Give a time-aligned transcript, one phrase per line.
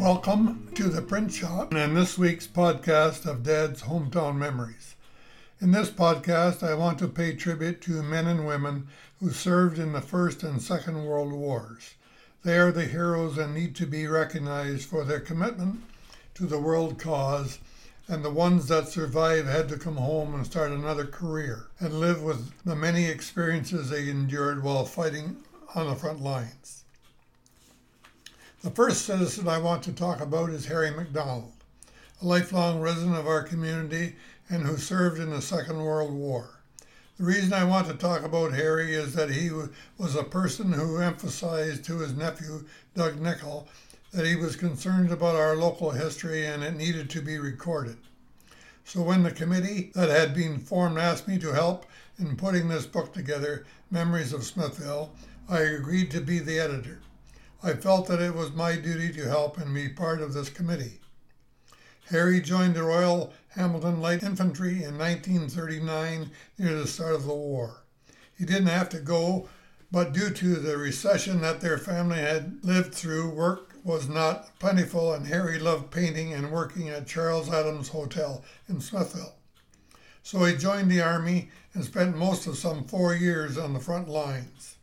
[0.00, 4.96] Welcome to the print shop and this week's podcast of Dad's Hometown Memories.
[5.60, 8.88] In this podcast, I want to pay tribute to men and women
[9.20, 11.96] who served in the First and Second World Wars.
[12.44, 15.82] They are the heroes and need to be recognized for their commitment
[16.32, 17.58] to the world cause,
[18.08, 22.22] and the ones that survive had to come home and start another career and live
[22.22, 25.36] with the many experiences they endured while fighting
[25.74, 26.79] on the front lines.
[28.62, 31.54] The first citizen I want to talk about is Harry MacDonald,
[32.20, 34.16] a lifelong resident of our community
[34.50, 36.60] and who served in the Second World War.
[37.16, 39.50] The reason I want to talk about Harry is that he
[39.96, 43.66] was a person who emphasized to his nephew, Doug Nickel,
[44.12, 47.96] that he was concerned about our local history and it needed to be recorded.
[48.84, 51.86] So when the committee that had been formed asked me to help
[52.18, 55.14] in putting this book together, Memories of Smithville,
[55.48, 57.00] I agreed to be the editor.
[57.62, 61.00] I felt that it was my duty to help and be part of this committee.
[62.08, 67.82] Harry joined the Royal Hamilton Light Infantry in 1939 near the start of the war.
[68.36, 69.48] He didn't have to go,
[69.92, 75.12] but due to the recession that their family had lived through, work was not plentiful,
[75.12, 79.34] and Harry loved painting and working at Charles Adams Hotel in Smithville.
[80.22, 84.08] So he joined the Army and spent most of some four years on the front
[84.08, 84.76] lines.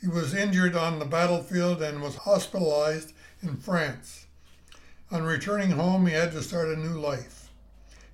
[0.00, 3.12] He was injured on the battlefield and was hospitalized
[3.42, 4.26] in France.
[5.10, 7.50] On returning home, he had to start a new life.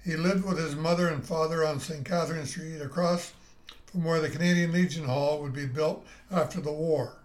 [0.04, 2.04] He lived with his mother and father on St.
[2.04, 3.32] Catherine Street, across
[3.86, 7.18] from where the Canadian Legion Hall would be built after the war.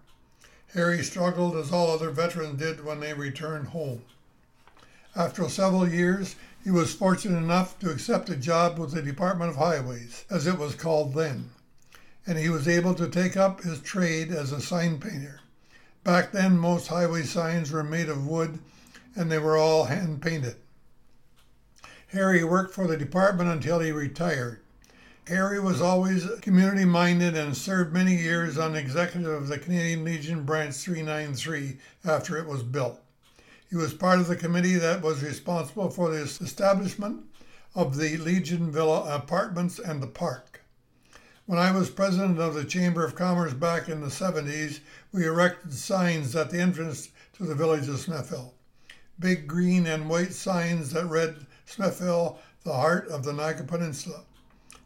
[0.74, 4.02] Harry struggled as all other veterans did when they returned home.
[5.16, 9.56] After several years, he was fortunate enough to accept a job with the Department of
[9.56, 11.50] Highways, as it was called then,
[12.26, 15.40] and he was able to take up his trade as a sign painter.
[16.04, 18.58] Back then, most highway signs were made of wood
[19.14, 20.56] and they were all hand painted.
[22.08, 24.60] Harry worked for the department until he retired.
[25.28, 30.04] Harry was always community minded and served many years on the executive of the Canadian
[30.04, 33.00] Legion Branch 393 after it was built.
[33.70, 37.24] He was part of the committee that was responsible for the establishment
[37.74, 40.51] of the Legion Villa apartments and the park.
[41.46, 44.78] When I was president of the Chamber of Commerce back in the 70s,
[45.12, 48.54] we erected signs at the entrance to the village of Smithville.
[49.18, 54.22] Big green and white signs that read Smithville, the heart of the Niagara Peninsula.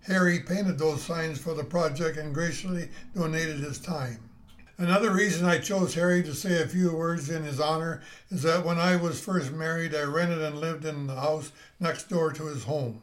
[0.05, 4.19] Harry painted those signs for the project and graciously donated his time.
[4.78, 8.00] Another reason I chose Harry to say a few words in his honor
[8.31, 12.09] is that when I was first married, I rented and lived in the house next
[12.09, 13.03] door to his home.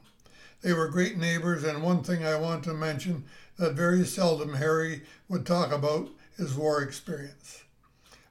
[0.63, 3.25] They were great neighbors, and one thing I want to mention
[3.57, 7.63] that very seldom Harry would talk about is war experience.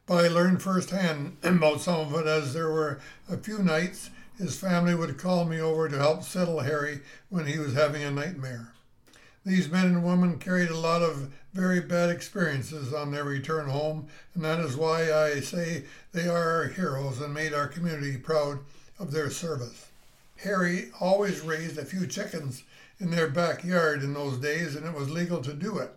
[0.07, 4.59] But I learned firsthand about some of it as there were a few nights his
[4.59, 8.73] family would call me over to help settle Harry when he was having a nightmare.
[9.45, 14.09] These men and women carried a lot of very bad experiences on their return home,
[14.35, 18.61] and that is why I say they are our heroes and made our community proud
[18.99, 19.92] of their service.
[20.43, 22.65] Harry always raised a few chickens
[22.99, 25.93] in their backyard in those days, and it was legal to do it.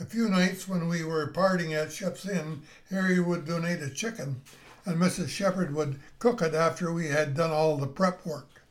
[0.00, 4.40] A few nights when we were partying at Shep's Inn, Harry would donate a chicken
[4.84, 5.28] and Mrs.
[5.28, 8.62] Shepherd would cook it after we had done all the prep work.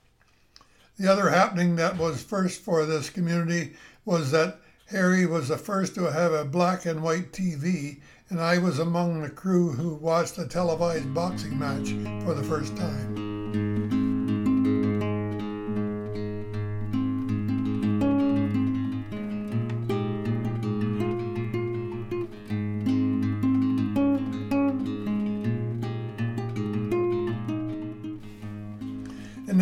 [0.97, 3.73] The other happening that was first for this community
[4.05, 8.57] was that Harry was the first to have a black and white TV, and I
[8.57, 11.89] was among the crew who watched a televised boxing match
[12.25, 13.30] for the first time.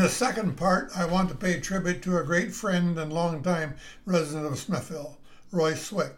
[0.10, 3.76] The second part, I want to pay tribute to a great friend and longtime
[4.08, 5.20] resident of Smithville,
[5.52, 6.16] Roy Swick.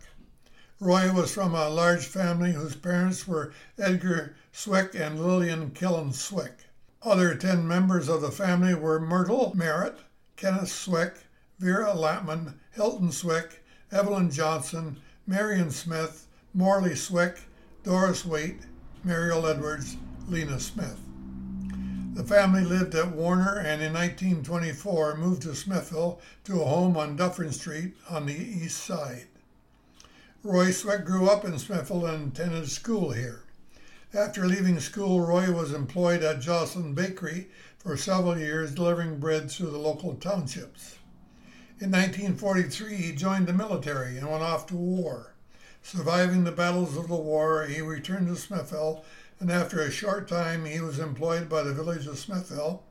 [0.79, 6.59] Roy was from a large family whose parents were Edgar Swick and Lillian Killen Swick.
[7.01, 9.99] Other ten members of the family were Myrtle Merritt,
[10.37, 11.25] Kenneth Swick,
[11.59, 13.61] Vera Lapman, Hilton Swick,
[13.91, 17.41] Evelyn Johnson, Marion Smith, Morley Swick,
[17.83, 18.61] Doris Waite,
[19.03, 19.97] Mariel Edwards,
[20.29, 21.10] Lena Smith.
[22.13, 27.15] The family lived at Warner and in 1924 moved to Smithville to a home on
[27.15, 29.27] Dufferin Street on the east side.
[30.43, 33.43] Roy Swick grew up in Smithville and attended school here.
[34.13, 37.47] After leaving school, Roy was employed at Jocelyn Bakery
[37.77, 40.97] for several years, delivering bread through the local townships.
[41.79, 45.33] In 1943, he joined the military and went off to war.
[45.81, 49.05] Surviving the battles of the war, he returned to Smithville
[49.41, 52.83] and after a short time he was employed by the village of Smithville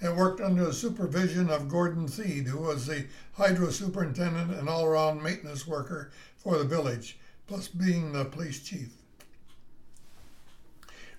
[0.00, 4.84] and worked under the supervision of Gordon Theed, who was the hydro superintendent and all
[4.84, 8.88] around maintenance worker for the village, plus being the police chief.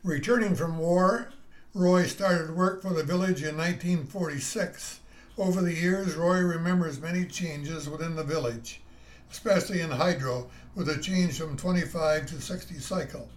[0.04, 1.30] Returning from war,
[1.74, 5.00] Roy started work for the village in 1946.
[5.38, 8.82] Over the years, Roy remembers many changes within the village,
[9.32, 13.30] especially in hydro, with a change from 25 to 60 cycle.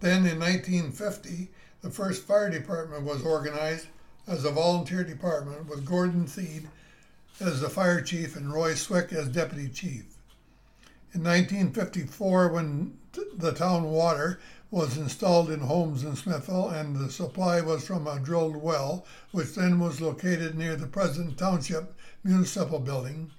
[0.00, 1.50] Then in 1950,
[1.82, 3.86] the first fire department was organized
[4.26, 6.66] as a volunteer department with Gordon Theed
[7.40, 10.04] as the fire chief and Roy Swick as deputy chief.
[11.12, 12.98] In 1954, when
[13.36, 18.18] the town water was installed in homes in Smithville and the supply was from a
[18.18, 21.94] drilled well, which then was located near the present township
[22.24, 23.30] municipal building,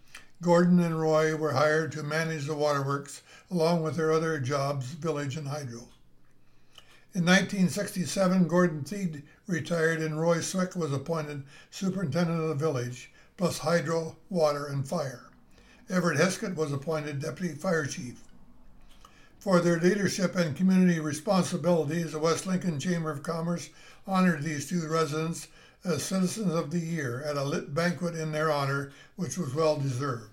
[0.41, 3.21] Gordon and Roy were hired to manage the waterworks
[3.51, 5.87] along with their other jobs, village and hydro.
[7.15, 13.59] In 1967, Gordon Theed retired and Roy Swick was appointed superintendent of the village, plus
[13.59, 15.29] hydro, water, and fire.
[15.89, 18.21] Everett Heskett was appointed deputy fire chief.
[19.39, 23.69] For their leadership and community responsibilities, the West Lincoln Chamber of Commerce
[24.05, 25.47] honored these two residents
[25.85, 29.77] as Citizens of the Year at a lit banquet in their honor, which was well
[29.77, 30.31] deserved.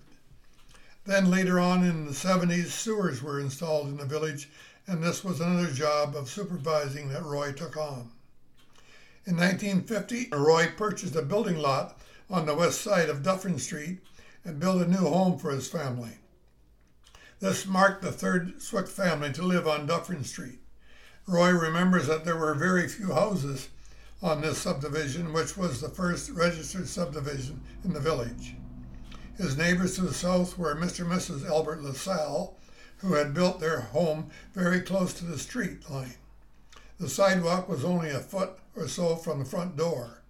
[1.05, 4.49] Then later on in the 70s, sewers were installed in the village
[4.87, 8.11] and this was another job of supervising that Roy took on.
[9.25, 11.99] In 1950, Roy purchased a building lot
[12.29, 13.99] on the west side of Dufferin Street
[14.43, 16.17] and built a new home for his family.
[17.39, 20.59] This marked the third Swick family to live on Dufferin Street.
[21.27, 23.69] Roy remembers that there were very few houses
[24.21, 28.55] on this subdivision, which was the first registered subdivision in the village.
[29.37, 31.01] His neighbors to the south were Mr.
[31.01, 31.47] and Mrs.
[31.49, 32.57] Albert LaSalle
[33.03, 36.15] who had built their home very close to the street line.
[36.99, 40.21] The sidewalk was only a foot or so from the front door.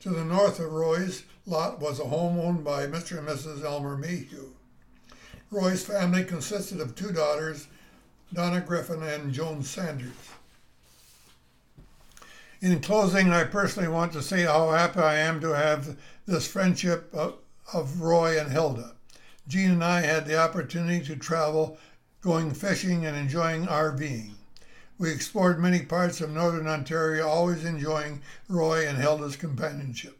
[0.00, 3.18] To the north of Roy's lot was a home owned by Mr.
[3.18, 3.64] and Mrs.
[3.64, 4.50] Elmer Mayhew.
[5.52, 7.68] Roy's family consisted of two daughters,
[8.32, 10.10] Donna Griffin and Joan Sanders.
[12.60, 15.96] In closing, I personally want to say how happy I am to have
[16.26, 17.36] this friendship of,
[17.72, 18.94] of Roy and Hilda.
[19.46, 21.78] Jean and I had the opportunity to travel
[22.26, 24.32] going fishing and enjoying RVing.
[24.98, 30.18] We explored many parts of northern Ontario, always enjoying Roy and Hilda's companionship.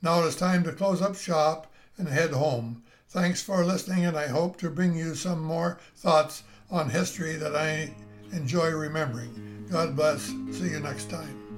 [0.00, 2.84] Now it is time to close up shop and head home.
[3.10, 7.54] Thanks for listening, and I hope to bring you some more thoughts on history that
[7.54, 7.92] I
[8.32, 9.66] enjoy remembering.
[9.70, 10.22] God bless.
[10.52, 11.49] See you next time.